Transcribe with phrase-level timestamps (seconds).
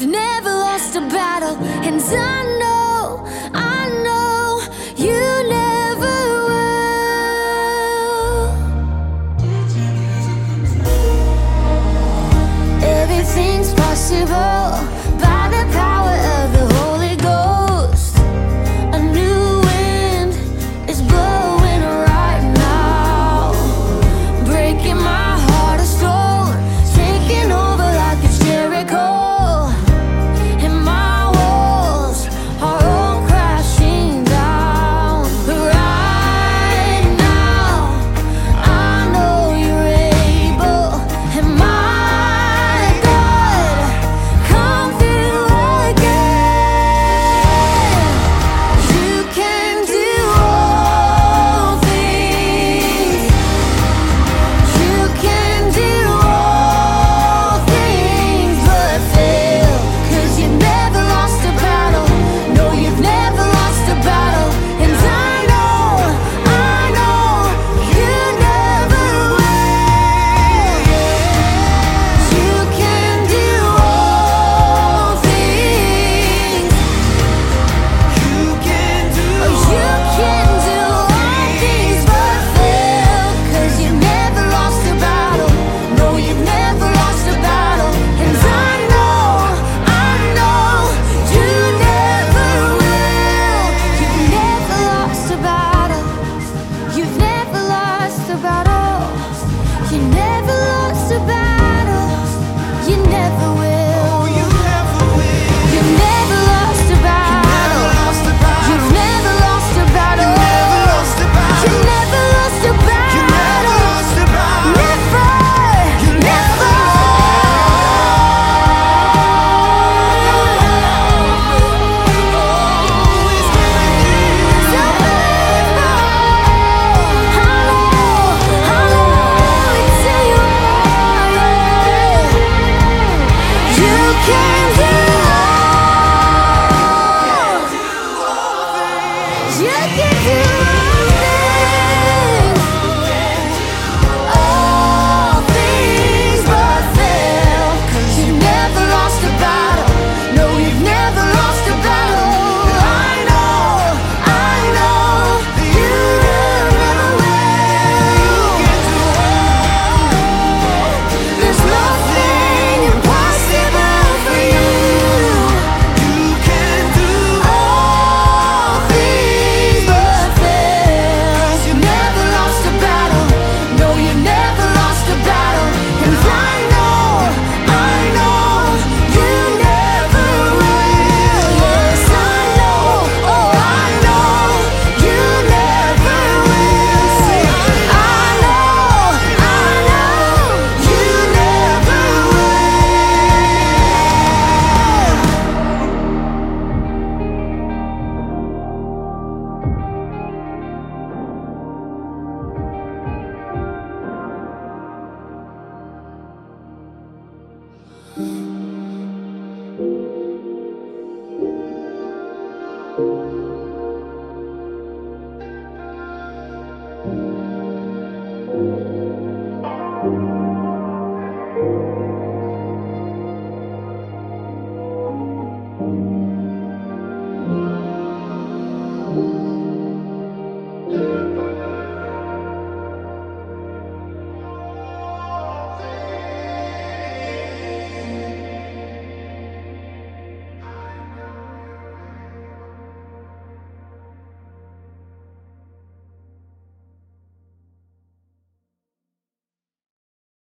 [0.00, 1.56] you've never lost a battle.
[1.84, 2.47] And done